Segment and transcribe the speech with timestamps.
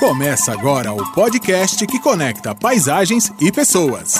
[0.00, 4.14] Começa agora o podcast que conecta paisagens e pessoas.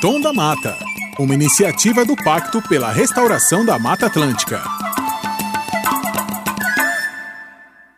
[0.00, 0.76] Tom da Mata,
[1.16, 4.60] uma iniciativa do Pacto pela Restauração da Mata Atlântica.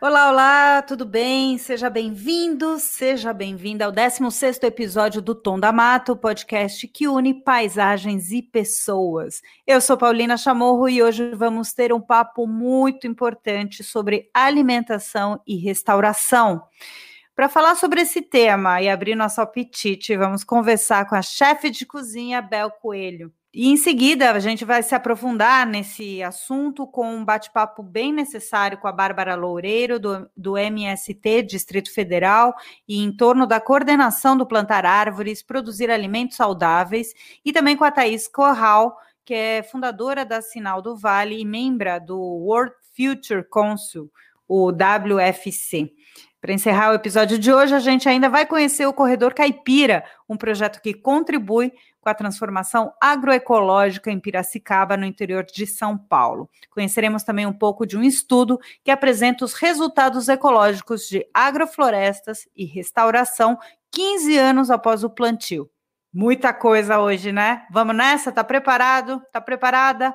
[0.08, 1.58] Olá, olá, tudo bem?
[1.58, 7.34] Seja bem-vindo, seja bem-vinda ao 16º episódio do Tom da Mata, o podcast que une
[7.42, 9.42] paisagens e pessoas.
[9.66, 15.56] Eu sou Paulina Chamorro e hoje vamos ter um papo muito importante sobre alimentação e
[15.56, 16.62] restauração.
[17.34, 21.84] Para falar sobre esse tema e abrir nosso apetite, vamos conversar com a chefe de
[21.84, 23.32] cozinha Bel Coelho.
[23.58, 28.76] E em seguida, a gente vai se aprofundar nesse assunto com um bate-papo bem necessário
[28.76, 32.54] com a Bárbara Loureiro, do, do MST Distrito Federal,
[32.86, 37.90] e em torno da coordenação do Plantar Árvores, Produzir Alimentos Saudáveis, e também com a
[37.90, 44.12] Thaís Corral, que é fundadora da Sinal do Vale e membra do World Future Council,
[44.46, 45.94] o WFC.
[46.42, 50.36] Para encerrar o episódio de hoje, a gente ainda vai conhecer o Corredor Caipira, um
[50.36, 51.72] projeto que contribui
[52.06, 56.48] com a transformação agroecológica em Piracicaba, no interior de São Paulo.
[56.70, 62.64] Conheceremos também um pouco de um estudo que apresenta os resultados ecológicos de agroflorestas e
[62.64, 63.58] restauração
[63.90, 65.68] 15 anos após o plantio.
[66.14, 67.66] Muita coisa hoje, né?
[67.72, 68.30] Vamos nessa?
[68.30, 69.20] Tá preparado?
[69.32, 70.14] Tá preparada?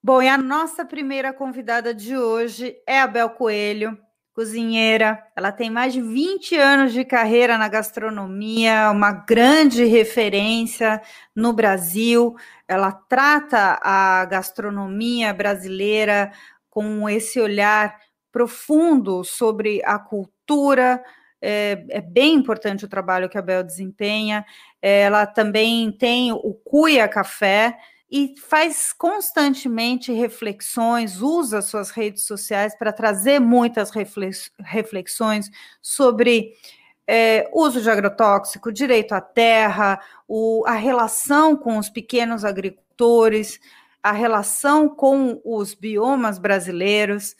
[0.00, 3.98] Bom, e a nossa primeira convidada de hoje é a Bel Coelho,
[4.32, 5.22] cozinheira.
[5.36, 11.00] Ela tem mais de 20 anos de carreira na gastronomia, uma grande referência
[11.34, 12.34] no Brasil.
[12.66, 16.32] Ela trata a gastronomia brasileira
[16.70, 17.98] com esse olhar
[18.30, 21.02] profundo sobre a cultura.
[21.40, 24.44] É, é bem importante o trabalho que a Bel desempenha.
[24.80, 27.76] Ela também tem o Cuia Café,
[28.12, 33.90] e faz constantemente reflexões, usa suas redes sociais para trazer muitas
[34.60, 36.52] reflexões sobre
[37.06, 39.98] é, uso de agrotóxico, direito à terra,
[40.28, 43.58] o, a relação com os pequenos agricultores,
[44.02, 47.34] a relação com os biomas brasileiros.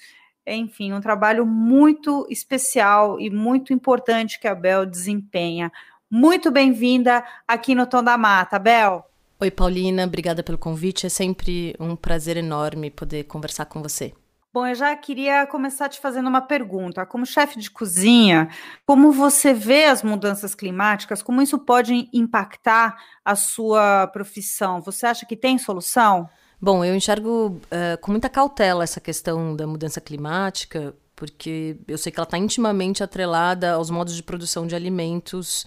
[0.47, 5.71] Enfim, um trabalho muito especial e muito importante que a Bel desempenha.
[6.11, 9.12] Muito bem-vinda aqui no Tom da Mata, Bel.
[9.43, 11.05] Oi, Paulina, obrigada pelo convite.
[11.05, 14.13] É sempre um prazer enorme poder conversar com você.
[14.55, 17.05] Bom, eu já queria começar te fazendo uma pergunta.
[17.05, 18.49] Como chefe de cozinha,
[18.87, 21.23] como você vê as mudanças climáticas?
[21.23, 24.81] Como isso pode impactar a sua profissão?
[24.81, 26.31] Você acha que tem solução?
[26.61, 32.13] Bom, eu enxergo uh, com muita cautela essa questão da mudança climática, porque eu sei
[32.13, 35.67] que ela está intimamente atrelada aos modos de produção de alimentos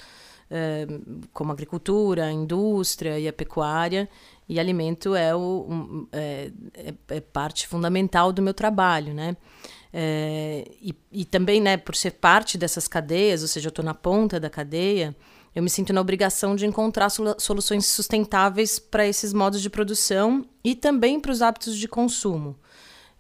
[1.34, 4.08] como a agricultura, a indústria e a pecuária,
[4.48, 9.36] e alimento é, o, um, é, é, é, parte fundamental do meu trabalho, né?
[9.92, 13.94] É, e, e, também, né, por ser parte dessas cadeias, ou seja, eu estou na
[13.94, 15.16] ponta da cadeia,
[15.56, 20.76] eu me sinto na obrigação de encontrar soluções sustentáveis para esses modos de produção e
[20.76, 22.58] também para os hábitos de consumo.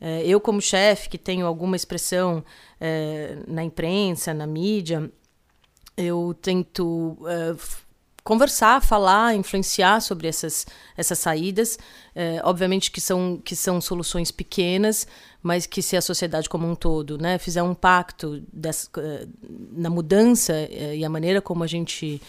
[0.01, 2.43] É, eu, como chefe, que tenho alguma expressão
[2.79, 5.09] é, na imprensa, na mídia,
[5.97, 7.57] eu tento uh,
[8.23, 10.65] conversar, falar, influenciar sobre essas,
[10.97, 11.77] essas saídas.
[12.15, 15.07] Uh, obviamente que são, que são soluções pequenas,
[15.41, 19.29] mas que se a sociedade como um todo né, fizer um pacto uh,
[19.71, 22.21] na mudança e a maneira como a gente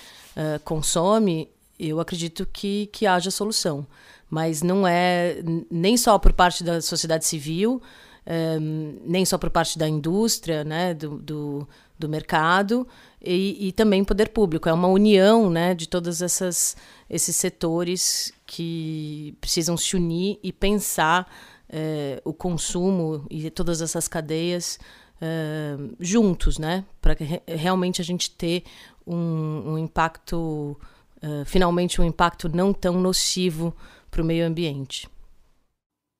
[0.64, 1.48] consome,
[1.80, 3.86] eu acredito que, que haja solução.
[4.28, 5.38] Mas não é
[5.70, 7.80] nem só por parte da sociedade civil,
[8.26, 12.86] um, nem só por parte da indústria, né, do, do, do mercado,
[13.22, 14.68] e, e, também poder público.
[14.68, 16.76] É uma união né, de todos esses
[17.36, 21.30] setores que precisam se unir e pensar
[21.68, 24.78] é, o consumo e todas essas cadeias
[25.20, 28.64] é, juntos, né, para re realmente a gente ter
[29.06, 30.78] um, um impacto,
[31.22, 33.74] é, finalmente um impacto não tão nocivo
[34.10, 35.08] para o meio ambiente.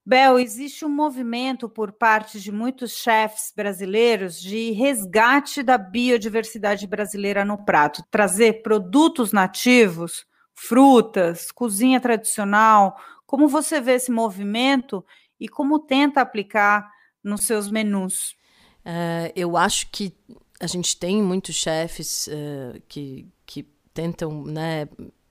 [0.09, 7.44] Bel, existe um movimento por parte de muitos chefes brasileiros de resgate da biodiversidade brasileira
[7.44, 10.25] no prato, trazer produtos nativos,
[10.55, 12.97] frutas, cozinha tradicional.
[13.26, 15.05] Como você vê esse movimento
[15.41, 16.88] e como tenta aplicar
[17.20, 18.37] nos seus menus?
[18.85, 20.17] Uh, eu acho que
[20.61, 24.88] a gente tem muitos chefes uh, que, que tentam né,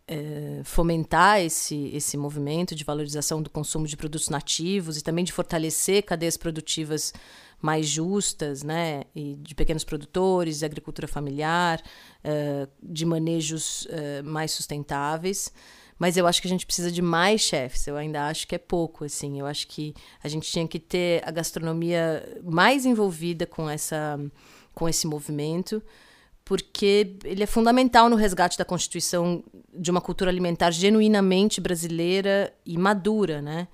[0.08, 5.34] é, fomentar esse, esse movimento de valorização do consumo de produtos nativos e também de
[5.34, 7.12] fortalecer cadeias produtivas
[7.62, 11.82] mais justas, né, e de pequenos produtores, agricultura familiar,
[12.24, 15.52] uh, de manejos uh, mais sustentáveis.
[15.98, 17.88] Mas eu acho que a gente precisa de mais chefes.
[17.88, 19.40] Eu ainda acho que é pouco, assim.
[19.40, 24.20] Eu acho que a gente tinha que ter a gastronomia mais envolvida com essa
[24.74, 25.82] com esse movimento,
[26.46, 29.44] porque ele é fundamental no resgate da constituição
[29.74, 33.68] de uma cultura alimentar genuinamente brasileira e madura, né?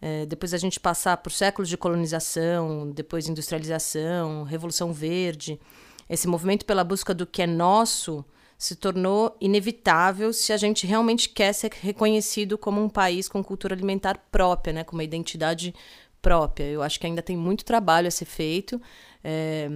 [0.00, 5.60] É, depois a gente passar por séculos de colonização, depois industrialização, revolução verde,
[6.08, 8.24] esse movimento pela busca do que é nosso
[8.56, 13.74] se tornou inevitável se a gente realmente quer ser reconhecido como um país com cultura
[13.74, 15.74] alimentar própria, né, com uma identidade
[16.20, 16.64] própria.
[16.64, 18.80] Eu acho que ainda tem muito trabalho a ser feito.
[19.24, 19.68] É,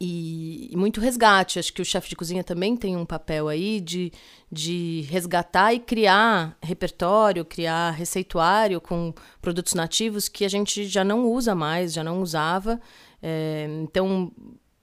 [0.00, 1.58] e, e, muito resgate.
[1.58, 4.10] Acho que o chefe de cozinha também tem um papel aí de,
[4.50, 9.12] de resgatar e criar repertório, criar receituário com
[9.42, 12.80] produtos nativos que a gente já não usa mais, já não usava.
[13.22, 14.32] É, então,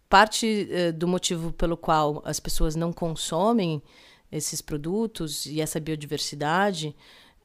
[0.07, 3.81] parte eh, do motivo pelo qual as pessoas não consomem
[4.31, 6.95] esses produtos e essa biodiversidade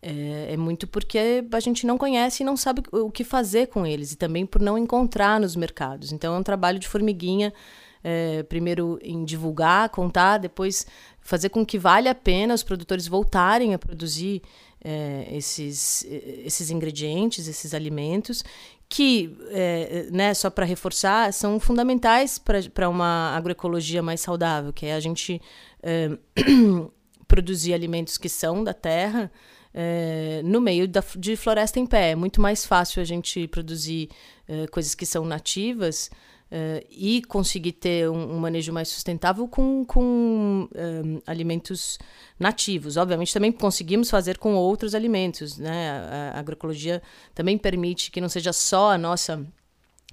[0.02, 3.86] é, é, muito porque a gente não conhece e não sabe o que fazer com
[3.86, 6.10] eles, e também por não encontrar nos mercados.
[6.10, 7.54] Então é um trabalho de formiguinha,
[8.02, 10.84] é, primeiro em divulgar, contar, depois
[11.20, 14.42] fazer com que valha a pena os produtores voltarem a produzir
[14.84, 16.04] é, esses,
[16.44, 18.44] esses ingredientes, esses alimentos,
[18.88, 22.40] que, é, né, só para reforçar, são fundamentais
[22.74, 25.40] para uma agroecologia mais saudável, que é a gente
[25.80, 26.10] é,
[27.28, 29.30] produzir alimentos que são da terra
[29.74, 32.10] é, no meio da, de floresta em pé.
[32.10, 34.08] É muito mais fácil a gente produzir
[34.48, 36.10] é, coisas que são nativas
[36.52, 41.98] Uh, e conseguir ter um, um, manejo mais sustentável com, com um, alimentos
[42.38, 42.98] nativos.
[42.98, 45.56] Obviamente, também conseguimos fazer com outros alimentos.
[45.56, 45.90] Né?
[45.90, 47.00] A, a, agroecologia
[47.34, 49.42] também permite que não seja só a nossa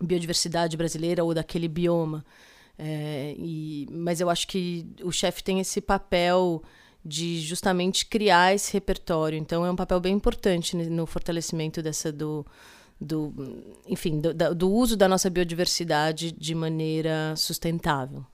[0.01, 2.23] biodiversidade brasileira ou daquele bioma.
[2.77, 6.63] É, e, mas eu acho que o chefe tem esse papel
[7.03, 9.37] de justamente criar esse repertório.
[9.37, 12.45] Então, é um papel bem importante no fortalecimento dessa do
[12.99, 13.33] do,
[13.87, 18.25] enfim, do, do uso da nossa biodiversidade de maneira sustentável.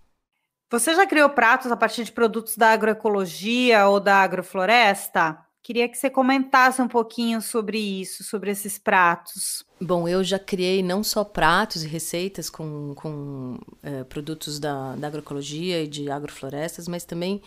[0.72, 5.38] Você já criou pratos a partir de produtos da agroecologia ou da agrofloresta?
[5.62, 9.64] Queria que você comentasse um pouquinho sobre isso, sobre esses pratos.
[9.82, 15.08] Bom, eu já criei não só pratos e receitas com, com é, produtos da, da
[15.08, 17.42] agroecologia e de agroflorestas, mas também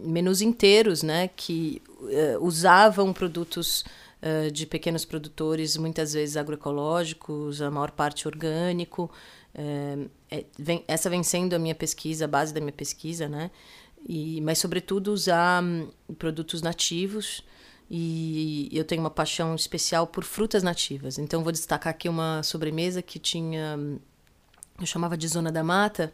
[0.00, 3.84] menus inteiros, né, que é, usavam produtos
[4.22, 9.10] uh, de pequenos produtores, muitas vezes agroecológicos, a maior parte orgânico.
[9.54, 13.50] Uh, é, vem, essa vem sendo a minha pesquisa, a base da minha pesquisa, né?
[14.06, 17.42] E, mas, sobretudo, usar um, produtos nativos.
[17.90, 21.18] E eu tenho uma paixão especial por frutas nativas.
[21.18, 23.78] Então, vou destacar aqui uma sobremesa que tinha.
[24.78, 26.12] Eu chamava de Zona da Mata,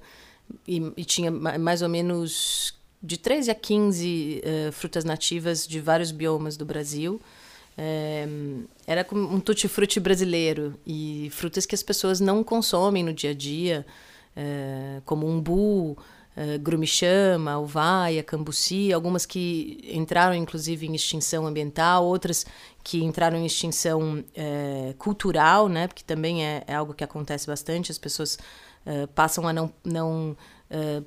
[0.67, 2.75] e, e tinha mais ou menos
[3.05, 7.21] de 13 a 15 uh, frutas nativas de vários biomas do Brasil.
[7.77, 8.27] É,
[8.87, 13.85] era um tutti-frutti brasileiro e frutas que as pessoas não consomem no dia a dia,
[14.37, 15.99] é, como umbu,
[16.37, 22.47] é, grumichama, uvaia, cambuci, algumas que entraram inclusive em extinção ambiental, outras
[22.83, 24.25] que entraram em extinção
[24.99, 28.39] cultural, né, porque também é, é, algo que acontece bastante, as pessoas
[29.15, 30.37] passam a não, não
[30.71, 31.03] é,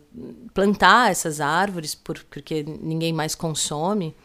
[0.54, 4.16] plantar essas árvores por, porque ninguém mais consome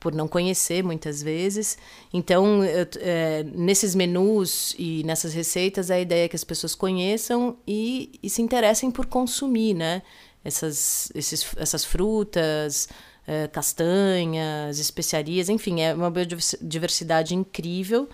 [0.00, 1.76] por não conhecer muitas vezes.
[2.12, 7.58] Então, eu, é, nesses menus e nessas receitas, a ideia é que as pessoas conheçam
[7.66, 10.02] e, e se interessem por consumir, né?
[10.42, 12.88] Essas, esses, essas frutas,
[13.26, 18.08] é, castanhas, especiarias, enfim, é uma biodiversidade incrível,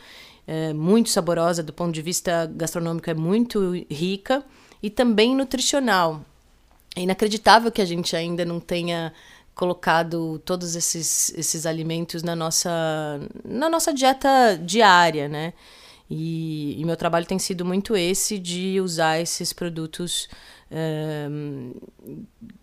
[0.45, 4.45] é, muito saborosa do ponto de vista gastronômico, é muito rica
[4.83, 6.25] e também nutricional.
[6.97, 9.13] É inacreditável que a gente ainda não tenha
[9.55, 12.71] colocado todos esses, esses alimentos na nossa,
[13.45, 15.53] na nossa dieta diária, né?
[16.09, 20.29] E, e meu trabalho tem sido muito esse de usar esses produtos
[20.71, 21.75] um,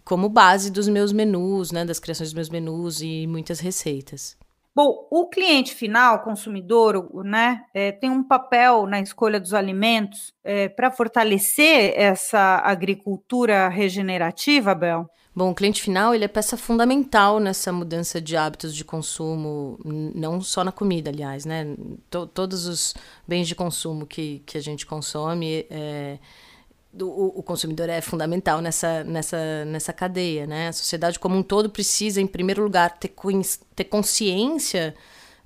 [0.04, 1.86] como base dos meus menus, né?
[1.86, 4.36] Das criações dos meus menus e muitas receitas.
[4.76, 10.68] Bom, o cliente final, consumidor, né, é, tem um papel na escolha dos alimentos é,
[10.68, 15.08] para fortalecer essa agricultura regenerativa, Bel?
[15.36, 20.42] Bom, o cliente final ele é peça fundamental nessa mudança de hábitos de consumo, não
[20.42, 21.76] só na comida, aliás, né?
[22.10, 22.94] T todos os
[23.28, 26.20] bens de consumo que, que a gente consome, é,
[27.00, 30.68] o, o, consumidor é fundamental nessa, nessa, nessa cadeia, né?
[30.68, 33.14] A sociedade como um todo precisa, em primeiro lugar, ter,
[33.76, 34.94] ter consciência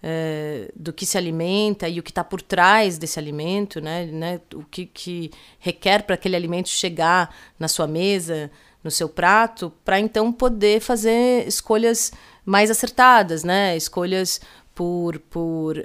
[0.03, 4.05] é, do que se alimenta e o que está por trás desse alimento, né?
[4.05, 4.41] né?
[4.53, 8.51] O que, que requer para aquele alimento chegar na sua mesa,
[8.83, 12.11] no seu prato, para então poder fazer escolhas
[12.45, 13.75] mais acertadas, né?
[13.75, 14.39] Escolhas
[14.77, 15.75] por, por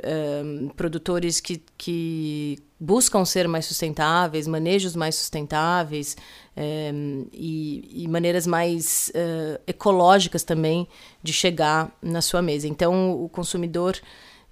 [0.44, 6.14] um, produtores que, que buscam ser mais sustentáveis, manejos mais sustentáveis
[6.54, 10.86] um, e, e, maneiras mais uh, ecológicas também
[11.22, 12.68] de chegar na sua mesa.
[12.68, 13.98] Então, o consumidor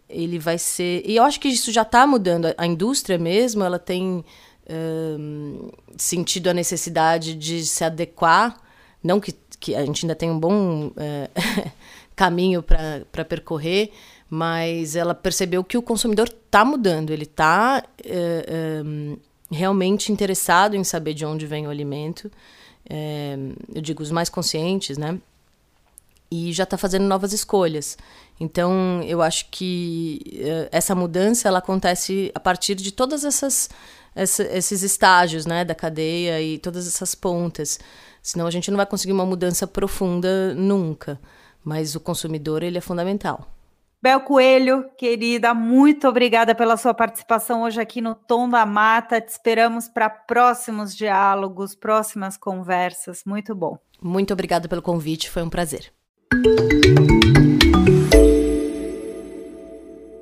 [0.09, 1.03] ele vai ser.
[1.05, 2.47] E eu acho que isso já está mudando.
[2.57, 4.25] A indústria mesmo, ela tem
[4.71, 8.59] um, sentido a necessidade de se adequar.
[9.05, 10.93] Não que, que a gente ainda tem um bom uh,
[12.17, 13.93] caminho para percorrer,
[14.31, 18.83] mas ela percebeu que o consumidor está mudando, ele está é, é,
[19.51, 22.31] realmente interessado em saber de onde vem o alimento.
[22.89, 23.37] É,
[23.75, 25.19] eu digo os mais conscientes, né?
[26.31, 27.99] E já está fazendo novas escolhas.
[28.39, 30.21] Então, eu acho que
[30.71, 33.69] essa mudança ela acontece a partir de todas essas
[34.15, 37.79] essa, esses estágios, né, da cadeia e todas essas pontas.
[38.23, 41.19] Senão a gente não vai conseguir uma mudança profunda nunca.
[41.65, 43.49] Mas o consumidor ele é fundamental.
[44.03, 49.21] Bel Coelho, querida, muito obrigada pela sua participação hoje aqui no Tom da Mata.
[49.21, 53.23] Te esperamos para próximos diálogos, próximas conversas.
[53.27, 53.77] Muito bom.
[54.01, 55.93] Muito obrigada pelo convite, foi um prazer.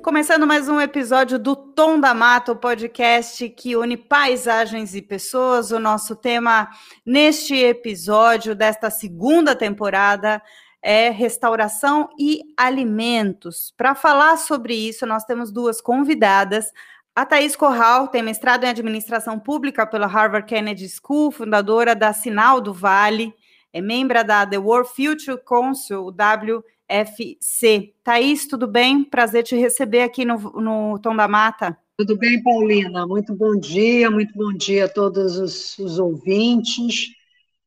[0.03, 5.71] Começando mais um episódio do Tom da Mata, o podcast que une paisagens e pessoas.
[5.71, 6.67] O nosso tema
[7.05, 10.41] neste episódio desta segunda temporada
[10.81, 13.73] é restauração e alimentos.
[13.75, 16.71] Para falar sobre isso, nós temos duas convidadas.
[17.15, 22.61] A Thaís Corral tem mestrado em administração pública pela Harvard Kennedy School, fundadora da Sinal
[22.61, 23.33] do Vale,
[23.73, 27.93] é membro da The World Future Council, WFC.
[28.03, 29.03] Thaís, tudo bem?
[29.03, 31.77] Prazer te receber aqui no, no Tom da Mata.
[31.97, 33.05] Tudo bem, Paulina?
[33.05, 37.18] Muito bom dia, muito bom dia a todos os, os ouvintes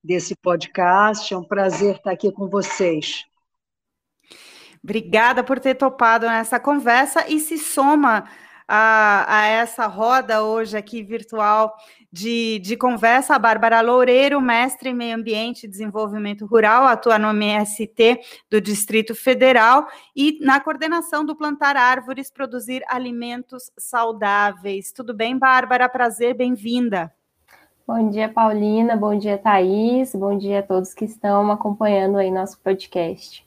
[0.03, 1.33] desse podcast.
[1.33, 3.25] É um prazer estar aqui com vocês.
[4.83, 8.29] Obrigada por ter topado nessa conversa e se soma
[8.67, 11.77] a, a essa roda hoje aqui virtual
[12.11, 17.31] de, de conversa a Bárbara Loureiro, mestre em Meio Ambiente e Desenvolvimento Rural, atua no
[17.31, 24.93] MST do Distrito Federal e na coordenação do Plantar Árvores, Produzir Alimentos Saudáveis.
[24.93, 25.89] Tudo bem, Bárbara?
[25.89, 27.13] Prazer, bem-vinda.
[27.87, 28.97] Bom dia, Paulina.
[28.97, 30.15] Bom dia, Thaís.
[30.15, 33.45] Bom dia a todos que estão acompanhando aí nosso podcast.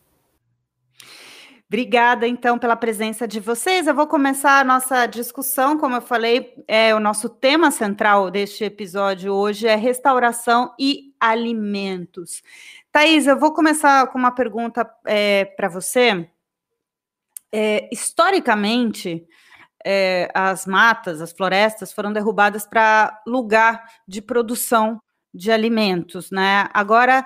[1.67, 3.87] Obrigada, então, pela presença de vocês.
[3.87, 5.77] Eu vou começar a nossa discussão.
[5.77, 12.43] Como eu falei, é o nosso tema central deste episódio hoje é restauração e alimentos.
[12.91, 16.29] Thaís, eu vou começar com uma pergunta é, para você.
[17.51, 19.25] É, historicamente,
[19.85, 24.99] é, as matas, as florestas foram derrubadas para lugar de produção
[25.31, 26.67] de alimentos, né?
[26.73, 27.23] Agora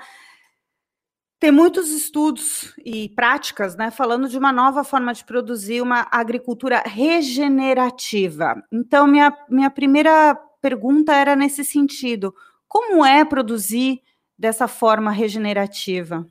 [1.39, 6.83] tem muitos estudos e práticas, né, falando de uma nova forma de produzir uma agricultura
[6.85, 8.61] regenerativa.
[8.69, 12.35] Então, minha, minha primeira pergunta era nesse sentido:
[12.67, 14.01] como é produzir
[14.37, 16.27] dessa forma regenerativa?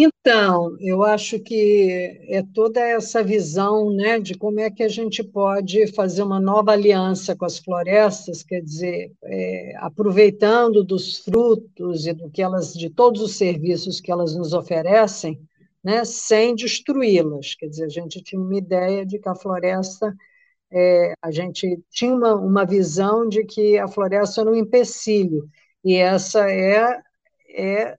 [0.00, 5.24] Então, eu acho que é toda essa visão né, de como é que a gente
[5.24, 12.12] pode fazer uma nova aliança com as florestas, quer dizer, é, aproveitando dos frutos e
[12.12, 15.36] do que elas, de todos os serviços que elas nos oferecem,
[15.82, 17.56] né, sem destruí-las.
[17.56, 20.14] Quer dizer, a gente tinha uma ideia de que a floresta,
[20.70, 25.48] é, a gente tinha uma, uma visão de que a floresta era um empecilho,
[25.84, 27.00] e essa é,
[27.50, 27.96] é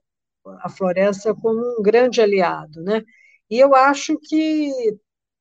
[0.62, 3.02] a floresta como um grande aliado, né?
[3.50, 4.70] E eu acho que,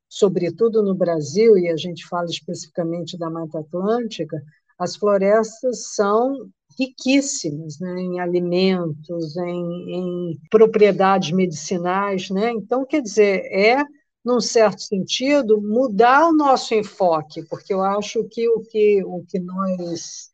[0.09, 4.41] sobretudo no Brasil, e a gente fala especificamente da Mata Atlântica,
[4.77, 12.29] as florestas são riquíssimas né, em alimentos, em, em, propriedades medicinais.
[12.29, 12.51] Né?
[12.51, 13.83] Então, quer dizer, é,
[14.23, 19.39] num certo sentido, mudar o nosso enfoque, porque eu acho que o que, o que
[19.39, 20.29] nós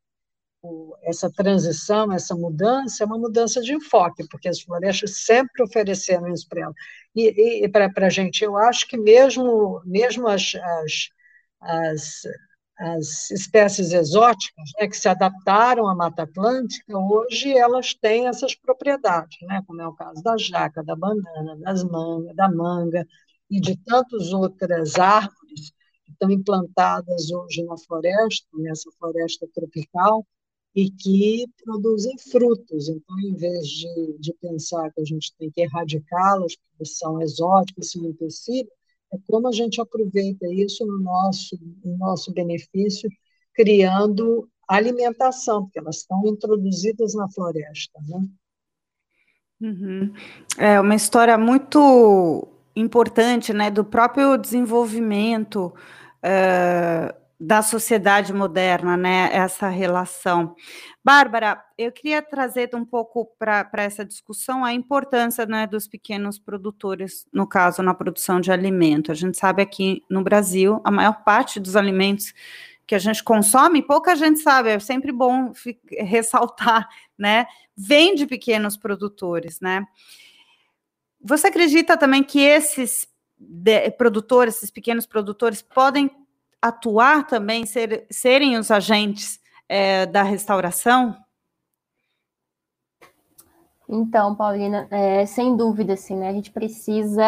[1.04, 6.48] essa transição, essa mudança, é uma mudança de enfoque, porque as florestas sempre ofereceram isso
[6.48, 6.74] para ela.
[7.16, 11.10] E, e para a gente, eu acho que mesmo, mesmo as, as,
[11.62, 12.22] as,
[12.78, 19.38] as espécies exóticas né, que se adaptaram à Mata Atlântica, hoje elas têm essas propriedades,
[19.44, 23.08] né, como é o caso da jaca, da banana, das manga, da manga
[23.50, 25.72] e de tantas outras árvores
[26.06, 30.26] que estão implantadas hoje na floresta, nessa floresta tropical,
[30.76, 32.90] e que produzem frutos.
[32.90, 37.92] Então, em vez de, de pensar que a gente tem que erradicá-los, porque são exóticos,
[37.92, 38.68] são impossíveis,
[39.14, 43.10] é como a gente aproveita isso no nosso, no nosso benefício,
[43.54, 48.00] criando alimentação, porque elas estão introduzidas na floresta.
[48.08, 48.28] Né?
[49.62, 50.14] Uhum.
[50.58, 55.74] É uma história muito importante, né, do próprio desenvolvimento
[56.18, 60.56] uh, da sociedade moderna, né, essa relação.
[61.04, 67.28] Bárbara, eu queria trazer um pouco para essa discussão a importância né, dos pequenos produtores,
[67.34, 69.12] no caso, na produção de alimento.
[69.12, 72.34] A gente sabe aqui no Brasil, a maior parte dos alimentos
[72.88, 75.52] que a gente consome, pouca gente sabe, é sempre bom
[75.92, 76.88] ressaltar,
[77.18, 77.48] né?
[77.76, 79.86] Vem de pequenos produtores, né?
[81.20, 83.08] Você acredita também que esses
[83.98, 86.10] produtores, esses pequenos produtores, podem
[86.62, 91.16] atuar também, ser, serem os agentes é, da restauração?
[93.88, 97.24] Então, Paulina, é, sem dúvida, assim, né, a gente precisa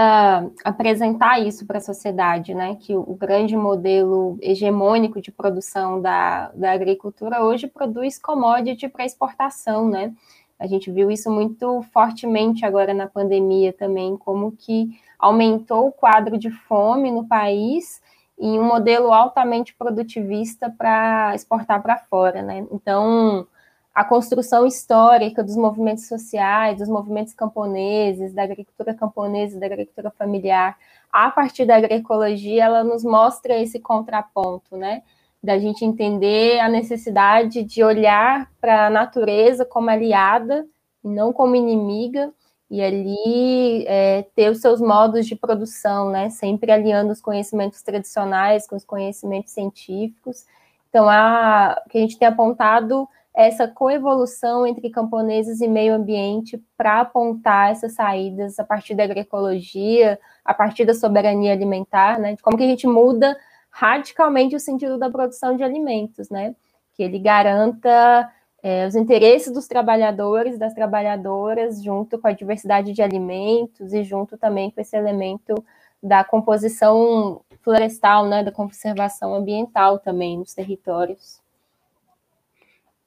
[0.65, 6.49] apresentar isso para a sociedade, né, que o, o, grande modelo hegemônico de produção da,
[6.55, 10.15] da agricultura hoje produz commodity para exportação, né,
[10.59, 16.37] a gente viu isso muito fortemente agora na pandemia também, como que aumentou o quadro
[16.37, 18.01] de fome no país
[18.39, 22.65] em um modelo altamente produtivista para exportar para fora, né?
[22.71, 23.47] Então,
[23.93, 30.77] a construção histórica dos movimentos sociais, dos movimentos camponeses, da agricultura camponesa, da agricultura familiar,
[31.11, 35.01] a partir da agroecologia, ela nos mostra esse contraponto, né?
[35.41, 40.67] Da gente entender a necessidade de olhar para a natureza como aliada
[41.07, 42.31] não como inimiga,
[42.69, 46.29] e ali é, ter os seus modos de produção, né?
[46.29, 50.45] Sempre aliando os conhecimentos tradicionais com os conhecimentos científicos.
[50.89, 56.61] Então, a, que a gente tem apontado é essa coevolução entre camponeses e meio ambiente
[56.75, 62.35] para apontar essas saídas a partir da agroecologia, a partir da soberania alimentar, né?
[62.35, 63.37] De como que a gente muda
[63.69, 66.55] radicalmente o sentido da produção de alimentos, né?
[66.95, 68.27] Que ele garanta
[68.63, 74.37] é, os interesses dos trabalhadores, das trabalhadoras, junto com a diversidade de alimentos e junto
[74.37, 75.53] também com esse elemento
[76.01, 81.41] da composição florestal, né, da conservação ambiental também nos territórios.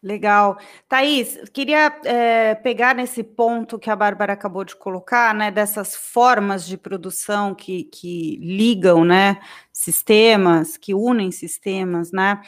[0.03, 0.57] Legal.
[0.89, 6.67] Thaís, queria é, pegar nesse ponto que a Bárbara acabou de colocar, né, dessas formas
[6.67, 9.39] de produção que, que ligam, né,
[9.71, 12.41] sistemas, que unem sistemas, né.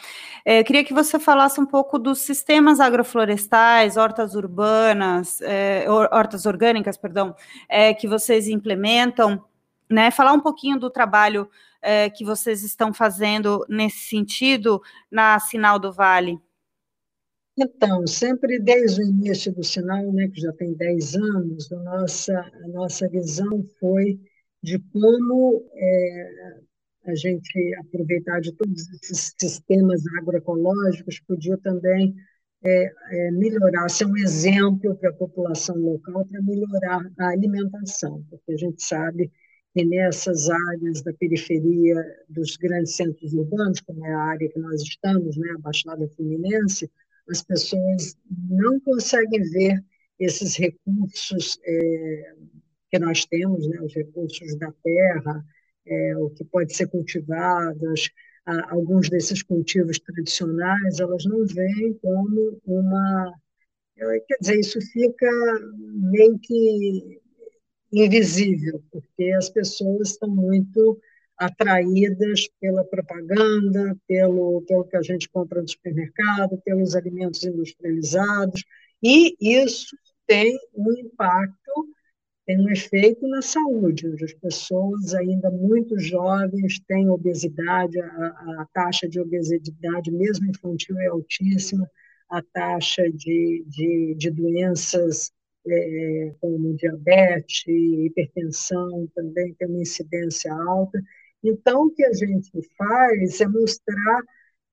[0.43, 6.97] É, queria que você falasse um pouco dos sistemas agroflorestais, hortas urbanas, é, hortas orgânicas,
[6.97, 7.35] perdão,
[7.99, 9.45] que vocês implementam,
[9.87, 11.47] né, falar um pouquinho do trabalho
[12.15, 16.39] que vocês estão fazendo nesse sentido na Sinal do Vale.
[17.57, 22.39] Então, sempre desde o início do sinal, né, que já tem 10 anos, a nossa,
[22.39, 24.19] a nossa visão foi
[24.61, 26.59] de como é,
[27.05, 32.15] a gente aproveitar de todos esses sistemas agroecológicos podia também
[32.63, 38.53] é, é, melhorar, ser um exemplo para a população local para melhorar a alimentação, porque
[38.53, 39.31] a gente sabe
[39.75, 41.95] que nessas áreas da periferia
[42.29, 46.89] dos grandes centros urbanos, como é a área que nós estamos, né, a Baixada Fluminense,
[47.29, 48.15] as pessoas
[48.49, 49.83] não conseguem ver
[50.19, 52.33] esses recursos é,
[52.89, 55.43] que nós temos, né, os recursos da terra,
[55.85, 57.93] é, o que pode ser cultivado,
[58.69, 63.33] alguns desses cultivos tradicionais, elas não veem como uma.
[63.97, 65.29] É, quer dizer, isso fica
[66.11, 67.19] meio que
[67.91, 70.99] invisível, porque as pessoas estão muito
[71.37, 78.63] atraídas pela propaganda, pelo, pelo que a gente compra no supermercado, pelos alimentos industrializados,
[79.01, 81.87] e isso tem um impacto,
[82.45, 88.05] tem um efeito na saúde, as pessoas ainda muito jovens têm obesidade, a,
[88.61, 91.89] a taxa de obesidade, mesmo infantil, é altíssima,
[92.29, 95.31] a taxa de, de, de doenças
[95.67, 101.01] é, como diabetes, hipertensão também tem uma incidência alta.
[101.43, 104.21] Então, o que a gente faz é mostrar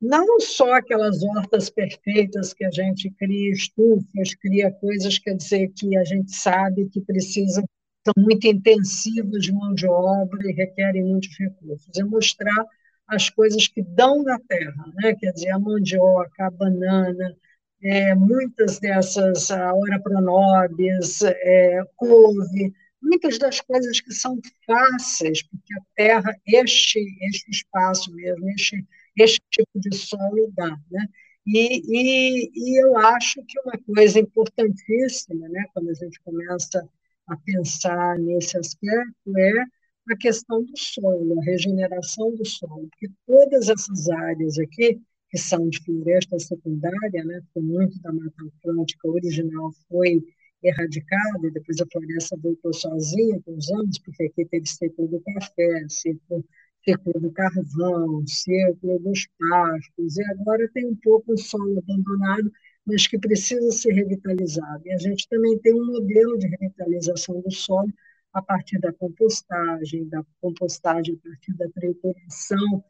[0.00, 5.96] não só aquelas hortas perfeitas que a gente cria estufas, cria coisas, quer dizer, que
[5.96, 7.64] a gente sabe que precisam,
[8.06, 11.90] são muito intensivas de mão de obra e requerem muitos recursos.
[11.98, 12.64] É mostrar
[13.06, 15.14] as coisas que dão na terra, né?
[15.16, 17.36] quer dizer, a mandioca, a banana,
[17.82, 22.72] é, muitas dessas, a ora pronobis, é, couve,
[23.02, 28.86] muitas das coisas que são fáceis, porque a Terra, este, este espaço mesmo, este,
[29.18, 30.78] este tipo de solo dá.
[30.90, 31.06] Né?
[31.46, 36.86] E, e, e eu acho que uma coisa importantíssima, né, quando a gente começa
[37.26, 39.64] a pensar nesse aspecto, é
[40.12, 45.68] a questão do solo, a regeneração do solo, porque todas essas áreas aqui, que são
[45.68, 50.22] de floresta secundária, né, porque muito da Mata Atlântica original foi
[50.62, 55.20] erradicada, e depois a floresta voltou sozinha com os anos, porque aqui teve ciclo do
[55.20, 56.44] café, ciclo,
[56.84, 62.50] ciclo do carvão, ciclo dos pastos, e agora tem um pouco o solo abandonado,
[62.86, 64.82] mas que precisa ser revitalizado.
[64.86, 67.92] E a gente também tem um modelo de revitalização do solo
[68.32, 72.84] a partir da compostagem, da compostagem a partir da trituração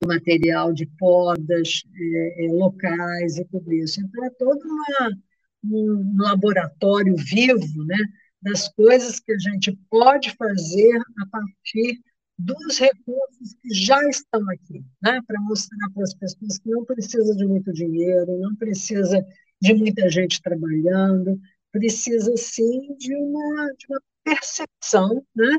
[0.00, 4.00] do material de podas é, é, locais e tudo isso.
[4.00, 5.10] Então, é todo uma,
[5.64, 7.98] um laboratório vivo né,
[8.40, 12.00] das coisas que a gente pode fazer a partir
[12.38, 17.36] dos recursos que já estão aqui, né, para mostrar para as pessoas que não precisa
[17.36, 19.24] de muito dinheiro, não precisa
[19.60, 25.58] de muita gente trabalhando, precisa sim de uma, de uma percepção né,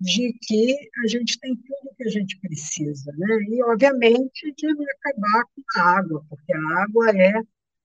[0.00, 3.36] de que a gente tem tudo que a gente precisa, né?
[3.48, 7.34] E obviamente de acabar com a água, porque a água é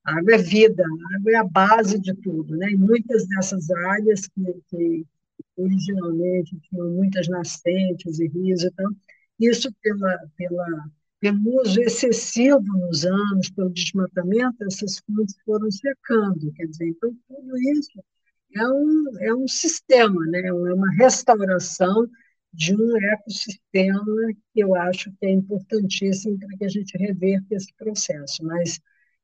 [0.05, 2.71] a água é vida, a água é a base de tudo, né?
[2.71, 5.05] E muitas dessas áreas que, que
[5.57, 8.91] originalmente tinham muitas nascentes e rios e tal,
[9.39, 16.65] isso pela pela pelo uso excessivo nos anos, pelo desmatamento, essas fontes foram secando, quer
[16.65, 18.01] dizer, então tudo isso
[18.55, 20.47] é um, é um sistema, né?
[20.47, 22.09] é uma restauração
[22.51, 24.03] de um ecossistema
[24.53, 28.43] que eu acho que é importantíssimo para que a gente reverta esse processo.
[28.43, 28.79] Mas,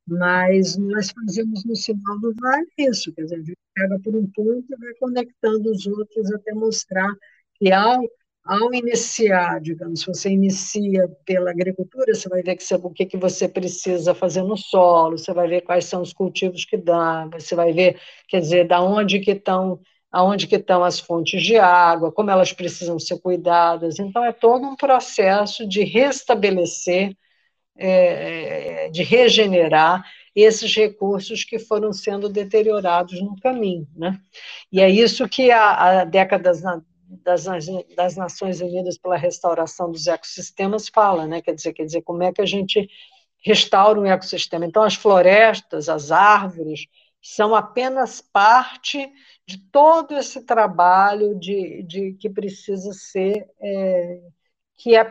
[0.06, 4.26] mas nós fazemos no sinal do vale isso, quer dizer, a gente pega por um
[4.28, 7.12] ponto e vai conectando os outros até mostrar
[7.58, 8.02] que ao
[8.48, 13.04] ao iniciar, digamos, se você inicia pela agricultura, você vai ver que você, o que,
[13.04, 17.28] que você precisa fazer no solo, você vai ver quais são os cultivos que dá,
[17.32, 19.80] você vai ver, quer dizer, da onde que estão
[20.12, 23.98] aonde que estão as fontes de água, como elas precisam ser cuidadas.
[23.98, 27.14] Então, é todo um processo de restabelecer,
[27.76, 33.86] é, de regenerar esses recursos que foram sendo deteriorados no caminho.
[33.96, 34.18] Né?
[34.70, 36.62] E é isso que a, a décadas
[37.24, 37.46] das,
[37.96, 41.40] das Nações Unidas pela Restauração dos Ecossistemas fala, né?
[41.40, 42.88] Quer dizer, quer dizer, como é que a gente
[43.44, 44.66] restaura um ecossistema?
[44.66, 46.86] Então, as florestas, as árvores,
[47.22, 49.10] são apenas parte
[49.46, 54.20] de todo esse trabalho de, de que precisa ser é,
[54.76, 55.04] que é,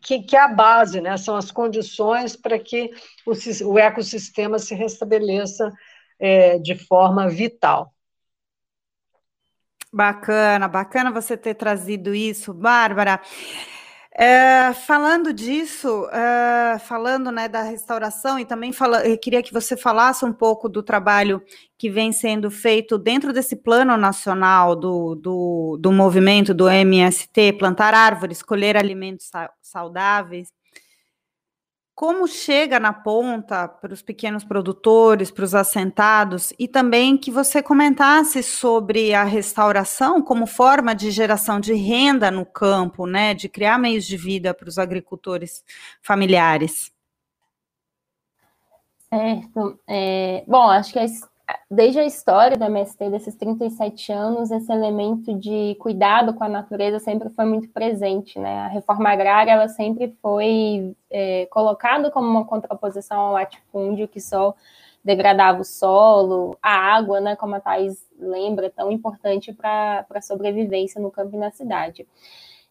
[0.00, 1.16] que, que, é a base, né?
[1.16, 2.90] são as condições para que
[3.26, 3.32] o,
[3.72, 5.72] o ecossistema se restabeleça
[6.18, 7.92] é, de forma vital.
[9.92, 13.20] Bacana, bacana você ter trazido isso, Bárbara.
[14.14, 20.22] É, falando disso, é, falando né, da restauração e também fala, queria que você falasse
[20.22, 21.42] um pouco do trabalho
[21.78, 27.94] que vem sendo feito dentro desse plano nacional do, do, do movimento do MST, plantar
[27.94, 29.30] árvores, colher alimentos
[29.62, 30.52] saudáveis
[31.94, 37.62] como chega na ponta para os pequenos produtores, para os assentados, e também que você
[37.62, 43.78] comentasse sobre a restauração como forma de geração de renda no campo, né, de criar
[43.78, 45.62] meios de vida para os agricultores
[46.00, 46.90] familiares.
[49.10, 49.78] Certo.
[49.86, 50.98] É, bom, acho que
[51.70, 56.98] desde a história do MST, desses 37 anos, esse elemento de cuidado com a natureza
[56.98, 58.60] sempre foi muito presente, né?
[58.60, 64.54] A reforma agrária, ela sempre foi é, colocada como uma contraposição ao latifúndio que só
[65.04, 71.00] degradava o solo, a água, né, como a Thais lembra, tão importante para a sobrevivência
[71.00, 72.06] no campo e na cidade.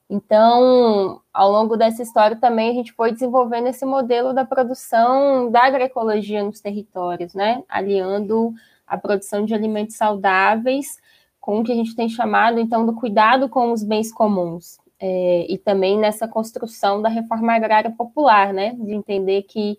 [0.09, 5.63] Então, ao longo dessa história também a gente foi desenvolvendo esse modelo da produção da
[5.63, 7.63] agroecologia nos territórios, né?
[7.69, 8.53] Aliando
[8.91, 10.99] a produção de alimentos saudáveis
[11.39, 14.77] com o que a gente tem chamado, então, do cuidado com os bens comuns.
[14.99, 18.75] É, e também nessa construção da reforma agrária popular, né?
[18.77, 19.77] De entender que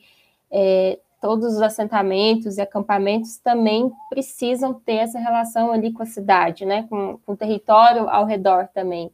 [0.50, 6.64] é, todos os assentamentos e acampamentos também precisam ter essa relação ali com a cidade,
[6.64, 6.84] né?
[6.88, 9.12] Com, com o território ao redor também.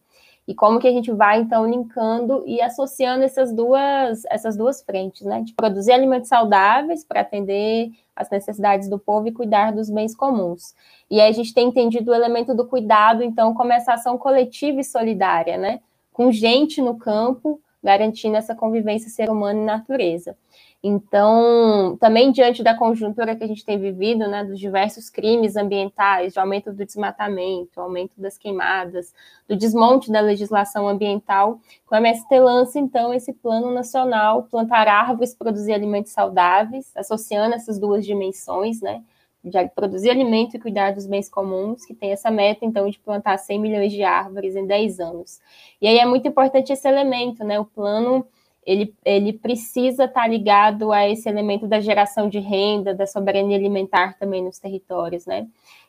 [0.49, 5.27] E como que a gente vai, então, linkando e associando essas duas, essas duas frentes,
[5.27, 5.43] né?
[5.43, 10.75] De produzir alimentos saudáveis para atender as necessidades do povo e cuidar dos bens comuns.
[11.11, 14.81] E aí a gente tem entendido o elemento do cuidado, então, como essa ação coletiva
[14.81, 15.81] e solidária, né?
[16.15, 20.35] Com gente no campo, garantindo essa convivência ser humano e natureza.
[20.83, 26.33] Então, também diante da conjuntura que a gente tem vivido, né, dos diversos crimes ambientais,
[26.33, 29.13] de aumento do desmatamento, aumento das queimadas,
[29.49, 31.59] do desmonte da legislação ambiental,
[31.91, 38.07] o MST lança, então, esse plano nacional, plantar árvores, produzir alimentos saudáveis, associando essas duas
[38.07, 39.03] dimensões, né,
[39.43, 43.37] de produzir alimento e cuidar dos bens comuns, que tem essa meta, então, de plantar
[43.39, 45.41] 100 milhões de árvores em 10 anos.
[45.81, 48.25] E aí é muito importante esse elemento, né, o plano
[48.69, 53.57] ele, ele precisa estar tá ligado a esse elemento da geração de renda, da soberania
[53.57, 55.49] alimentar também nos territórios, né?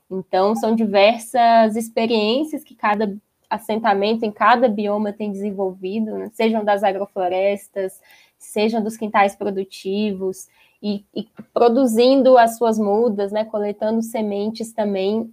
[0.10, 3.14] Então, são diversas experiências que cada
[3.50, 6.32] assentamento, em cada bioma tem desenvolvido, né?
[6.34, 8.00] sejam das agroflorestas,
[8.38, 10.48] sejam dos quintais produtivos,
[10.82, 15.30] e, e, produzindo as suas mudas, né, coletando sementes também,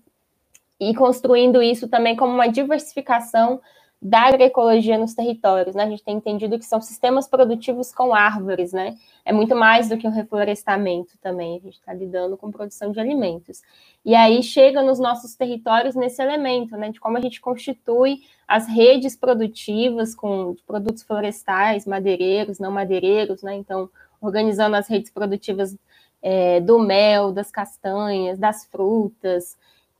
[0.81, 3.61] e construindo isso também como uma diversificação
[4.01, 5.85] da agroecologia nos territórios, né?
[5.85, 8.95] A gente tem entendido que são sistemas produtivos com árvores, né?
[9.25, 11.57] É muito mais do que um reflorestamento também.
[11.57, 13.63] A gente está lidando com produção de alimentos.
[14.05, 16.91] E aí chega nos nossos territórios nesse elemento, né?
[16.91, 23.55] De como a gente constitui as redes produtivas com produtos florestais, madeireiros, não madeireiros, né?
[23.57, 23.89] Então,
[24.21, 25.77] organizando as redes produtivas
[26.23, 29.57] é, do mel, das castanhas, das frutas,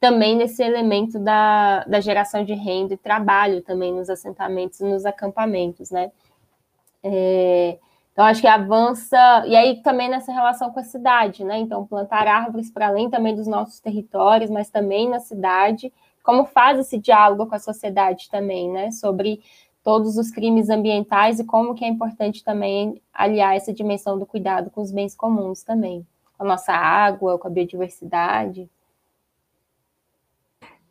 [0.07, 5.05] também nesse elemento da, da geração de renda e trabalho também nos assentamentos e nos
[5.05, 6.13] acampamentos, né?
[7.03, 7.77] É,
[8.13, 11.59] então, acho que avança, e aí também nessa relação com a cidade, né?
[11.59, 15.93] Então, plantar árvores para além também dos nossos territórios, mas também na cidade,
[16.23, 18.93] como faz esse diálogo com a sociedade também, né?
[18.93, 19.41] Sobre
[19.83, 24.71] todos os crimes ambientais e como que é importante também aliar essa dimensão do cuidado
[24.71, 26.07] com os bens comuns também,
[26.39, 28.71] com a nossa água, com a biodiversidade.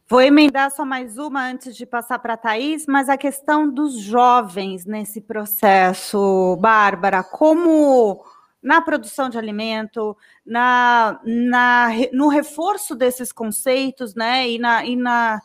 [0.08, 4.00] Vou emendar só mais uma antes de passar para a Thaís, mas a questão dos
[4.00, 8.24] jovens nesse processo, Bárbara, como
[8.62, 10.16] na produção de alimento,
[10.46, 15.42] na, na, no reforço desses conceitos, né, e na, e na,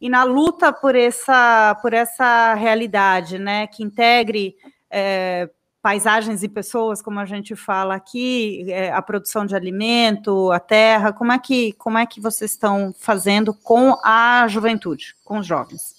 [0.00, 4.56] e na luta por essa, por essa realidade, né, que integre
[4.90, 5.48] é,
[5.84, 11.12] paisagens e pessoas, como a gente fala aqui, é, a produção de alimento, a terra,
[11.12, 15.94] como é que como é que vocês estão fazendo com a juventude, com os jovens?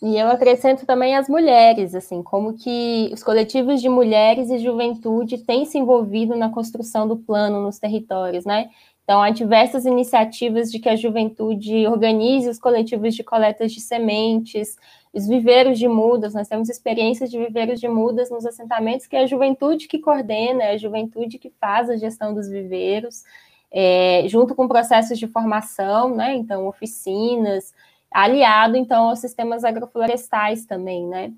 [0.00, 5.36] E eu acrescento também as mulheres, assim, como que os coletivos de mulheres e juventude
[5.36, 8.70] têm se envolvido na construção do plano nos territórios, né?
[9.04, 14.76] Então, há diversas iniciativas de que a juventude organize os coletivos de coletas de sementes,
[15.16, 19.22] os viveiros de mudas, nós temos experiências de viveiros de mudas nos assentamentos, que é
[19.22, 23.24] a juventude que coordena, é a juventude que faz a gestão dos viveiros,
[23.72, 26.34] é, junto com processos de formação, né?
[26.34, 27.72] Então, oficinas,
[28.10, 31.32] aliado, então, aos sistemas agroflorestais também, né?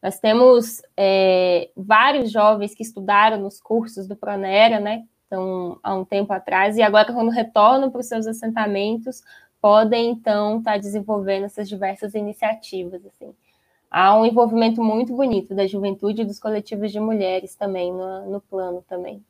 [0.00, 5.02] Nós temos é, vários jovens que estudaram nos cursos do Pronera, né?
[5.26, 9.24] Então, há um tempo atrás, e agora, quando retornam para os seus assentamentos,
[9.64, 13.34] podem, então, estar tá desenvolvendo essas diversas iniciativas, assim.
[13.90, 18.42] Há um envolvimento muito bonito da juventude e dos coletivos de mulheres também no, no
[18.42, 19.24] plano também.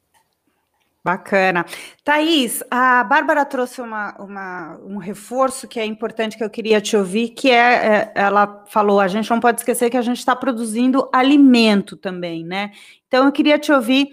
[1.05, 1.65] Bacana.
[2.03, 6.97] Thaís, a Bárbara trouxe uma, uma, um reforço que é importante que eu queria te
[6.97, 10.35] ouvir, que é, é ela falou, a gente não pode esquecer que a gente está
[10.35, 12.73] produzindo alimento também, né?
[13.07, 14.09] Então eu queria te ouvir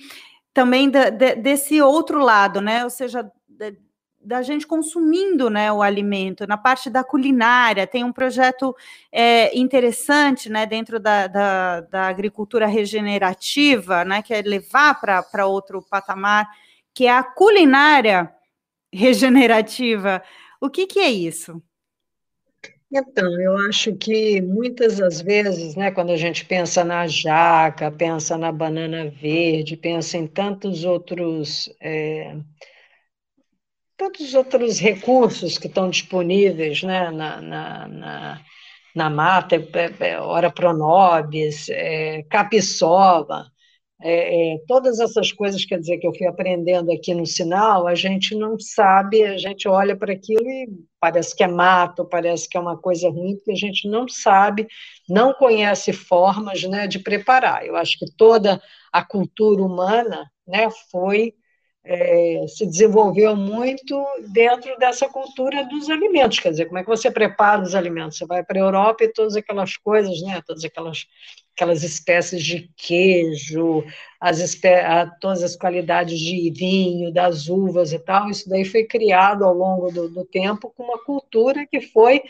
[0.54, 2.84] também de, de, desse outro lado, né?
[2.84, 3.76] Ou seja, de,
[4.24, 8.76] da gente consumindo né, o alimento, na parte da culinária, tem um projeto
[9.12, 15.82] é, interessante né, dentro da, da, da, agricultura regenerativa, né, que é levar para outro
[15.82, 16.48] patamar,
[16.94, 18.32] que é a culinária
[18.94, 20.22] regenerativa.
[20.60, 21.62] O que, que é isso?
[22.94, 28.38] Então, eu acho que muitas das vezes, né, quando a gente pensa na jaca, pensa
[28.38, 31.74] na banana verde, pensa em tantos outros.
[31.80, 32.36] É,
[34.02, 38.42] todos os outros recursos que estão disponíveis né, na, na, na,
[38.96, 42.24] na mata, é, é, ora pronobis, é,
[44.04, 47.94] é, é, todas essas coisas, quer dizer, que eu fui aprendendo aqui no sinal, a
[47.94, 50.68] gente não sabe, a gente olha para aquilo e
[51.00, 54.66] parece que é mato, parece que é uma coisa ruim, porque a gente não sabe,
[55.08, 57.64] não conhece formas né, de preparar.
[57.68, 58.60] Eu acho que toda
[58.92, 61.36] a cultura humana né, foi
[61.84, 67.10] é, se desenvolveu muito dentro dessa cultura dos alimentos, quer dizer, como é que você
[67.10, 68.18] prepara os alimentos?
[68.18, 71.08] Você vai para a Europa e todas aquelas coisas, né, todas aquelas,
[71.56, 73.84] aquelas espécies de queijo,
[74.20, 74.40] as
[75.20, 79.92] todas as qualidades de vinho, das uvas e tal, isso daí foi criado ao longo
[79.92, 82.22] do, do tempo com uma cultura que foi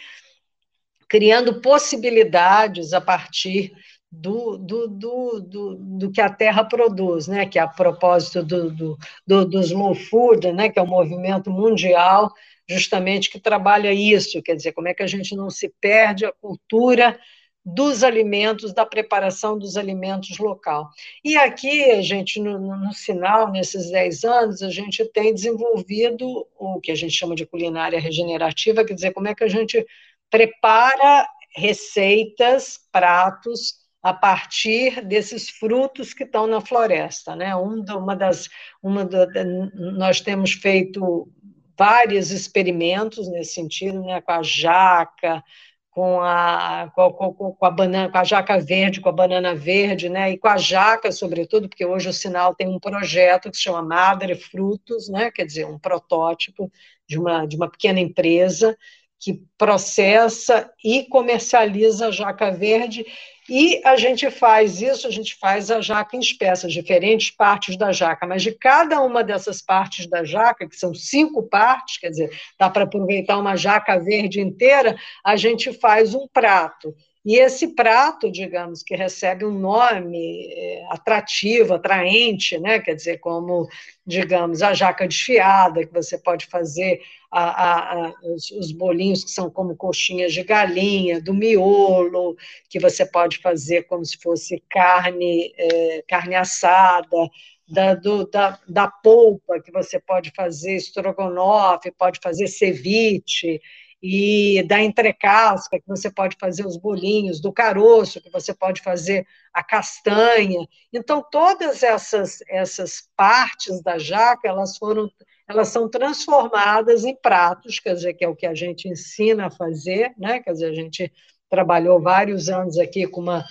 [1.10, 3.74] criando possibilidades a partir
[4.12, 7.46] do, do, do, do, do, que a Terra produz, né?
[7.46, 10.70] que é a propósito do, do, do, do Slow Food, né?
[10.70, 12.32] que é um movimento mundial
[12.68, 16.32] justamente que trabalha isso, quer dizer, como é que a gente não se perde a
[16.32, 17.18] cultura
[17.64, 20.90] dos alimentos, da preparação dos alimentos local.
[21.24, 26.80] E aqui, a gente, no, no Sinal, nesses 10 anos, a gente tem desenvolvido o
[26.82, 29.86] que a gente chama de culinária regenerativa, quer dizer, como é que a gente
[30.30, 37.36] prepara receitas, pratos, a partir desses frutos que estão na floresta.
[37.36, 37.56] Né?
[37.56, 38.50] uma das,
[38.82, 39.28] uma da,
[39.74, 41.30] nós temos feito
[41.78, 44.22] vários experimentos nesse sentido, né?
[44.22, 45.44] com a jaca,
[45.92, 50.32] com a, com, com, a banana, com a jaca verde, com a banana verde, né?
[50.32, 53.82] E com a jaca, sobretudo, porque hoje o Sinal tem um projeto que se chama
[53.82, 55.30] Madre Frutos, né?
[55.32, 56.72] Quer dizer, um protótipo
[57.06, 58.78] de uma, de uma pequena empresa
[59.22, 63.06] que processa e comercializa a jaca verde
[63.50, 67.92] e a gente faz isso, a gente faz a jaca em peças, diferentes partes da
[67.92, 72.32] jaca, mas de cada uma dessas partes da jaca, que são cinco partes, quer dizer,
[72.58, 76.96] dá para aproveitar uma jaca verde inteira, a gente faz um prato.
[77.24, 82.80] E esse prato, digamos, que recebe um nome é, atrativo, atraente, né?
[82.80, 83.68] quer dizer, como,
[84.06, 87.00] digamos, a jaca desfiada, que você pode fazer
[87.32, 92.36] a, a, a, os, os, bolinhos que são como coxinhas de galinha, do miolo,
[92.68, 97.30] que você pode fazer como se fosse carne, é, carne assada,
[97.68, 103.62] da, do, da, da polpa, que você pode fazer estrogonofe, pode fazer ceviche,
[104.02, 109.28] e da entrecasca, que você pode fazer os bolinhos, do caroço, que você pode fazer
[109.54, 110.68] a castanha.
[110.92, 115.10] Então, todas essas, essas partes da jaca, elas foram
[115.48, 119.52] elas são transformadas em pratos, quer dizer, que é o que a gente ensina a
[119.52, 120.40] fazer, né?
[120.40, 121.12] Quer dizer, a gente
[121.50, 123.46] trabalhou vários anos aqui com uma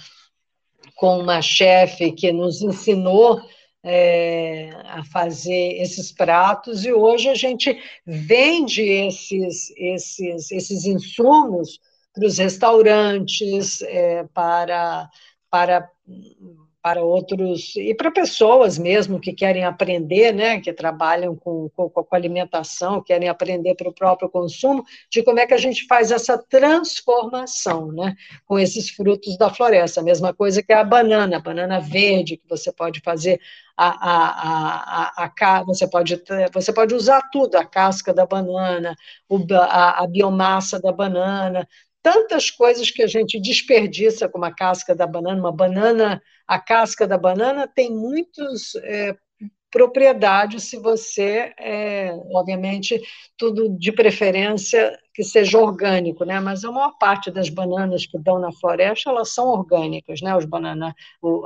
[0.97, 3.41] com uma chefe que nos ensinou
[3.83, 11.81] é, a fazer esses pratos e hoje a gente vende esses, esses, esses insumos
[12.13, 15.09] para os restaurantes, é, para,
[15.51, 15.89] para
[16.83, 22.17] para outros e para pessoas mesmo que querem aprender, né, que trabalham com, com, com
[22.17, 26.39] alimentação, querem aprender para o próprio consumo, de como é que a gente faz essa
[26.39, 28.17] transformação, né,
[28.47, 30.01] com esses frutos da floresta.
[30.01, 33.41] A mesma coisa que a banana, a banana verde que você pode fazer
[33.77, 38.95] a, a, a, a, você pode você pode usar tudo, a casca da banana,
[39.53, 41.67] a, a biomassa da banana,
[42.03, 45.41] tantas coisas que a gente desperdiça como a casca da banana.
[45.41, 49.15] Uma banana, a casca da banana tem muitos é,
[49.71, 53.01] propriedade se você, é, obviamente,
[53.37, 56.41] tudo de preferência que seja orgânico, né?
[56.41, 60.35] Mas a maior parte das bananas que dão na floresta, elas são orgânicas, né?
[60.35, 60.97] Os banana,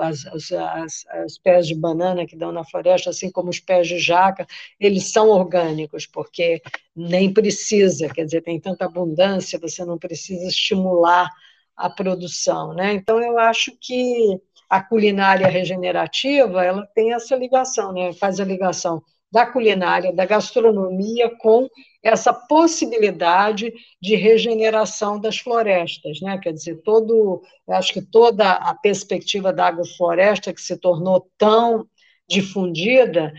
[0.01, 3.89] as, as, as, as pés de banana que dão na floresta, assim como os pés
[3.89, 4.47] de jaca,
[4.79, 6.63] eles são orgânicos, porque
[6.95, 11.29] nem precisa, quer dizer, tem tanta abundância, você não precisa estimular
[11.77, 12.93] a produção, né?
[12.93, 18.13] Então, eu acho que a culinária regenerativa, ela tem essa ligação, né?
[18.13, 21.69] faz a ligação da culinária, da gastronomia com
[22.03, 26.39] essa possibilidade de regeneração das florestas, né?
[26.39, 31.87] Quer dizer, todo, acho que toda a perspectiva da agrofloresta que se tornou tão
[32.29, 33.33] difundida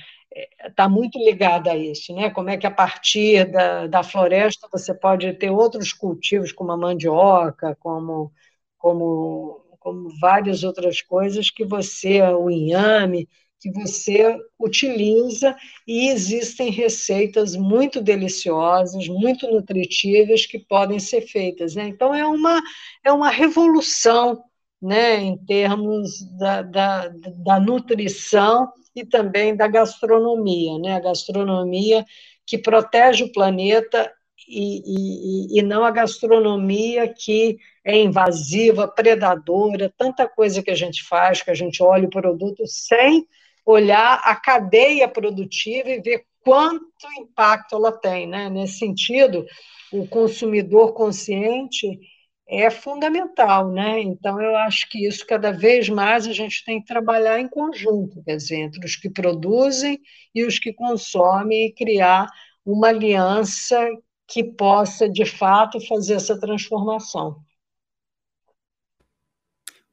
[0.68, 2.30] está muito ligada a isso, né?
[2.30, 6.78] Como é que a partir da, da floresta você pode ter outros cultivos como a
[6.78, 8.32] mandioca, como
[8.78, 13.30] como como várias outras coisas que você, o inhame,
[13.66, 15.56] que você utiliza
[15.88, 21.74] e existem receitas muito deliciosas, muito nutritivas que podem ser feitas.
[21.74, 21.88] Né?
[21.88, 22.62] Então, é uma,
[23.04, 24.44] é uma revolução
[24.80, 30.78] né, em termos da, da, da nutrição e também da gastronomia.
[30.78, 30.96] Né?
[30.96, 32.06] A gastronomia
[32.46, 34.14] que protege o planeta
[34.48, 41.04] e, e, e não a gastronomia que é invasiva, predadora, tanta coisa que a gente
[41.04, 43.28] faz, que a gente olha o produto sem
[43.66, 46.86] olhar a cadeia produtiva e ver quanto
[47.20, 48.28] impacto ela tem.
[48.28, 48.50] Né?
[48.50, 49.46] Nesse sentido,
[49.92, 52.00] o consumidor consciente
[52.48, 54.00] é fundamental, né?
[54.02, 58.24] Então eu acho que isso cada vez mais a gente tem que trabalhar em conjunto,
[58.24, 60.00] quer dizer, entre os que produzem
[60.34, 62.28] e os que consomem e criar
[62.64, 63.84] uma aliança
[64.28, 67.38] que possa, de fato, fazer essa transformação.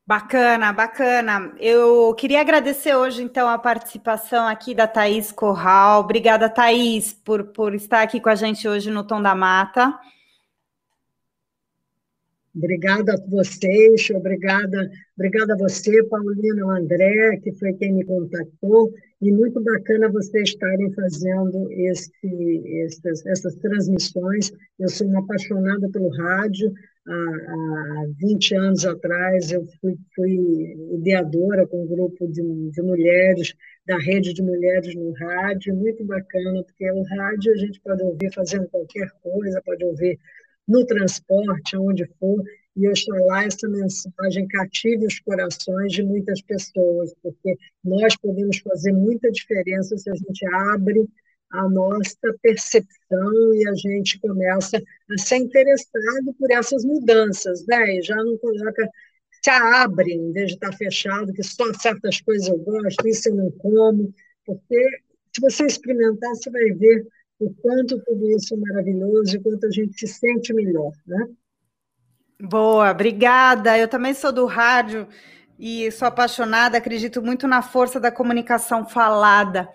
[0.05, 1.55] Bacana, bacana.
[1.61, 6.01] Eu queria agradecer hoje, então, a participação aqui da Thaís Corral.
[6.01, 9.97] Obrigada, Thaís, por, por estar aqui com a gente hoje no Tom da Mata.
[12.55, 18.93] Obrigada a vocês, obrigada, obrigada a você, Paulina, o André, que foi quem me contactou,
[19.23, 24.53] e muito bacana vocês estarem fazendo esse, essas, essas transmissões.
[24.79, 26.75] Eu sou uma apaixonada pelo rádio,
[27.07, 33.55] há, há 20 anos atrás eu fui, fui ideadora com um grupo de, de mulheres,
[33.87, 38.33] da rede de mulheres no rádio, muito bacana, porque o rádio a gente pode ouvir
[38.33, 40.19] fazendo qualquer coisa, pode ouvir
[40.67, 42.43] no transporte, aonde for,
[42.77, 49.31] e oxalá essa mensagem cative os corações de muitas pessoas, porque nós podemos fazer muita
[49.31, 51.07] diferença se a gente abre
[51.53, 57.99] a nossa percepção e a gente começa a ser interessado por essas mudanças, né?
[57.99, 58.89] E já não coloca,
[59.43, 63.35] se abre em vez de estar fechado, que só certas coisas eu gosto, isso eu
[63.35, 64.13] não como,
[64.47, 64.89] porque
[65.35, 67.07] se você experimentar, você vai ver
[67.39, 71.27] o quanto tudo isso é maravilhoso e quanto a gente se sente melhor, né?
[72.41, 73.79] Boa, obrigada.
[73.79, 75.07] Eu também sou do rádio
[75.59, 79.69] e sou apaixonada, acredito muito na força da comunicação falada.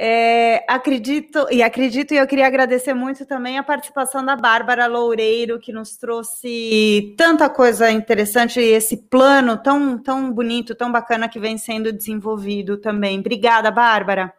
[0.00, 5.58] É, acredito e acredito, e eu queria agradecer muito também a participação da Bárbara Loureiro,
[5.58, 11.40] que nos trouxe tanta coisa interessante e esse plano tão, tão bonito, tão bacana que
[11.40, 13.18] vem sendo desenvolvido também.
[13.18, 14.32] Obrigada, Bárbara.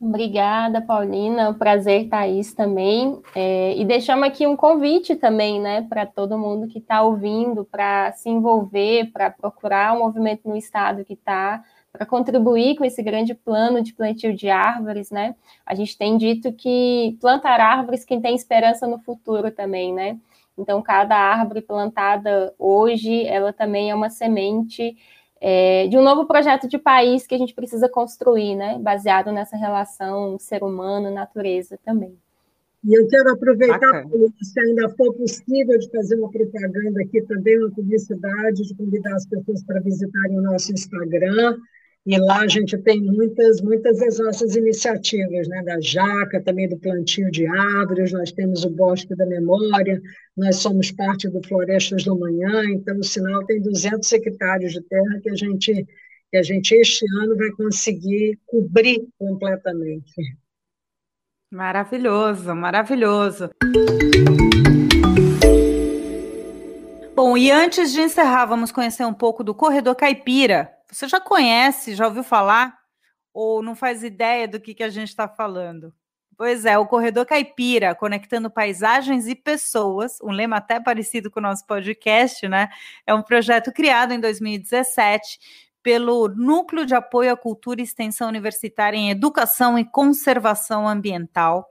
[0.00, 1.48] Obrigada, Paulina.
[1.50, 3.20] Um prazer, Thaís, também.
[3.34, 8.12] É, e deixamos aqui um convite também, né, para todo mundo que está ouvindo, para
[8.12, 11.64] se envolver, para procurar um movimento no Estado que está,
[11.94, 15.36] para contribuir com esse grande plano de plantio de árvores, né?
[15.64, 20.18] A gente tem dito que plantar árvores quem tem esperança no futuro também, né?
[20.58, 24.96] Então, cada árvore plantada hoje, ela também é uma semente
[25.40, 28.76] é, de um novo projeto de país que a gente precisa construir, né?
[28.80, 32.18] Baseado nessa relação ser humano-natureza também.
[32.82, 34.04] E eu quero aproveitar,
[34.42, 39.26] se ainda for possível, de fazer uma propaganda aqui também, uma publicidade, de convidar as
[39.26, 41.56] pessoas para visitarem o nosso Instagram,
[42.06, 45.62] e lá a gente tem muitas, muitas das nossas iniciativas, né?
[45.62, 50.02] da jaca, também do plantio de árvores, nós temos o Bosque da Memória,
[50.36, 55.18] nós somos parte do Florestas do Manhã, então o sinal tem 200 hectares de terra
[55.22, 55.86] que a gente,
[56.30, 60.20] que a gente este ano vai conseguir cobrir completamente.
[61.50, 63.48] Maravilhoso, maravilhoso.
[67.14, 71.94] Bom, e antes de encerrar, vamos conhecer um pouco do Corredor Caipira, você já conhece,
[71.94, 72.78] já ouviu falar?
[73.32, 75.92] Ou não faz ideia do que, que a gente está falando?
[76.36, 81.42] Pois é, o Corredor Caipira, conectando paisagens e pessoas, um lema até parecido com o
[81.42, 82.68] nosso podcast, né?
[83.06, 85.38] É um projeto criado em 2017
[85.82, 91.68] pelo Núcleo de Apoio à Cultura e Extensão Universitária em Educação e Conservação Ambiental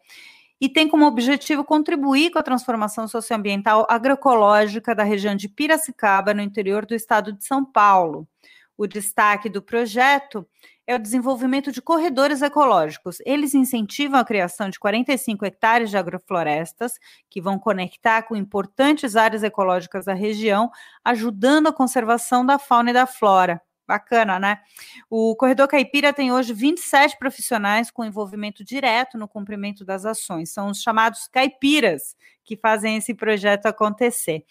[0.62, 6.42] e tem como objetivo contribuir com a transformação socioambiental agroecológica da região de Piracicaba, no
[6.42, 8.26] interior do estado de São Paulo.
[8.84, 10.46] O destaque do projeto
[10.86, 13.20] é o desenvolvimento de corredores ecológicos.
[13.26, 19.42] Eles incentivam a criação de 45 hectares de agroflorestas, que vão conectar com importantes áreas
[19.42, 20.70] ecológicas da região,
[21.02, 23.62] ajudando a conservação da fauna e da flora.
[23.88, 24.60] Bacana, né?
[25.10, 30.52] O Corredor Caipira tem hoje 27 profissionais com envolvimento direto no cumprimento das ações.
[30.52, 34.44] São os chamados caipiras que fazem esse projeto acontecer.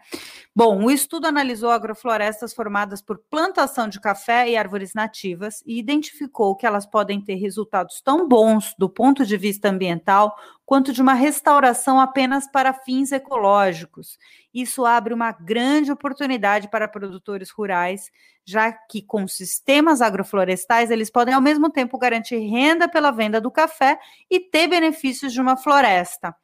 [0.54, 6.54] Bom, o estudo analisou agroflorestas formadas por plantação de café e árvores nativas e identificou
[6.54, 10.36] que elas podem ter resultados tão bons do ponto de vista ambiental
[10.66, 14.18] quanto de uma restauração apenas para fins ecológicos.
[14.52, 18.10] Isso abre uma grande oportunidade para produtores rurais,
[18.45, 23.51] já que com sistemas agroflorestais eles podem ao mesmo tempo garantir renda pela venda do
[23.51, 23.99] café
[24.30, 26.34] e ter benefícios de uma floresta.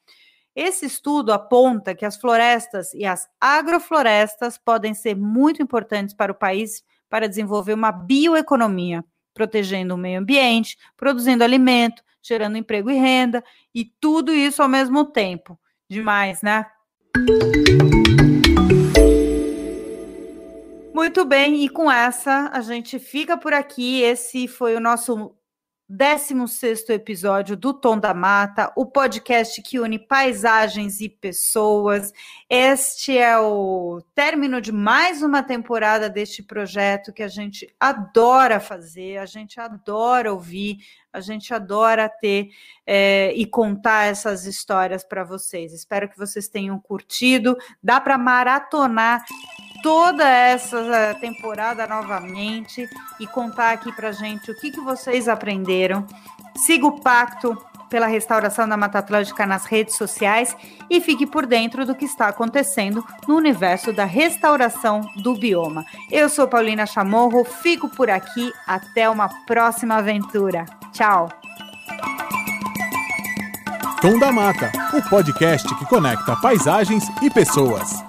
[0.55, 6.35] Esse estudo aponta que as florestas e as agroflorestas podem ser muito importantes para o
[6.35, 13.43] país para desenvolver uma bioeconomia, protegendo o meio ambiente, produzindo alimento, gerando emprego e renda,
[13.75, 15.59] e tudo isso ao mesmo tempo.
[15.89, 16.67] Demais, né?
[21.01, 24.03] Muito bem, e com essa a gente fica por aqui.
[24.03, 25.35] Esse foi o nosso
[25.89, 32.13] 16 episódio do Tom da Mata, o podcast que une paisagens e pessoas.
[32.51, 39.17] Este é o término de mais uma temporada deste projeto que a gente adora fazer,
[39.17, 40.81] a gente adora ouvir,
[41.13, 42.51] a gente adora ter
[42.87, 45.73] é, e contar essas histórias para vocês.
[45.73, 47.57] Espero que vocês tenham curtido.
[47.83, 49.25] Dá para maratonar
[49.83, 52.89] toda essa eh, temporada novamente
[53.19, 56.07] e contar aqui para gente o que, que vocês aprenderam.
[56.57, 57.57] Siga o pacto,
[57.91, 60.57] pela restauração da Mata Atlântica nas redes sociais
[60.89, 65.85] e fique por dentro do que está acontecendo no universo da restauração do bioma.
[66.11, 70.65] Eu sou Paulina Chamorro, fico por aqui, até uma próxima aventura.
[70.93, 71.29] Tchau!
[74.01, 78.03] Tom da Mata, o podcast que conecta paisagens e pessoas.